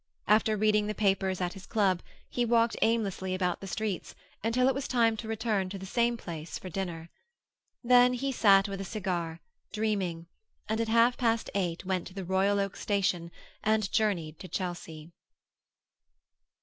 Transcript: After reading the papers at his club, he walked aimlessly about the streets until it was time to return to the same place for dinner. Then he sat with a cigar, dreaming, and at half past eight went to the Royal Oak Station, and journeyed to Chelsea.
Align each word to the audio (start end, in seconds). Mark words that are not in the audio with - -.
After 0.27 0.57
reading 0.57 0.87
the 0.87 0.95
papers 0.95 1.41
at 1.41 1.53
his 1.53 1.67
club, 1.67 2.01
he 2.27 2.43
walked 2.43 2.75
aimlessly 2.81 3.35
about 3.35 3.61
the 3.61 3.67
streets 3.67 4.15
until 4.43 4.67
it 4.67 4.73
was 4.73 4.87
time 4.87 5.15
to 5.17 5.27
return 5.27 5.69
to 5.69 5.77
the 5.77 5.85
same 5.85 6.17
place 6.17 6.57
for 6.57 6.69
dinner. 6.71 7.11
Then 7.83 8.13
he 8.13 8.31
sat 8.31 8.67
with 8.67 8.81
a 8.81 8.83
cigar, 8.83 9.41
dreaming, 9.71 10.25
and 10.67 10.81
at 10.81 10.87
half 10.87 11.17
past 11.17 11.51
eight 11.53 11.85
went 11.85 12.07
to 12.07 12.15
the 12.15 12.25
Royal 12.25 12.59
Oak 12.59 12.77
Station, 12.77 13.29
and 13.63 13.91
journeyed 13.91 14.39
to 14.39 14.47
Chelsea. 14.47 15.11